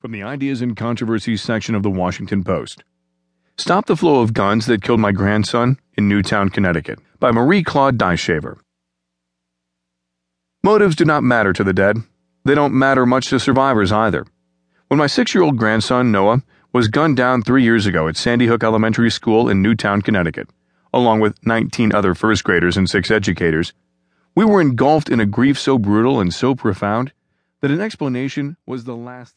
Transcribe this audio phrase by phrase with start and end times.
[0.00, 2.84] From the Ideas and Controversies section of the Washington Post.
[3.58, 7.98] Stop the Flow of Guns That Killed My Grandson in Newtown, Connecticut by Marie Claude
[7.98, 8.58] Duytschaever.
[10.64, 11.98] Motives do not matter to the dead.
[12.46, 14.24] They don't matter much to survivors either.
[14.88, 18.46] When my six year old grandson, Noah, was gunned down three years ago at Sandy
[18.46, 20.48] Hook Elementary School in Newtown, Connecticut,
[20.94, 23.74] along with 19 other first graders and six educators,
[24.34, 27.12] we were engulfed in a grief so brutal and so profound
[27.60, 29.28] that an explanation was the last.